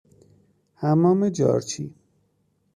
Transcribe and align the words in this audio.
حمام 0.75 1.29
جارچی 1.29 1.93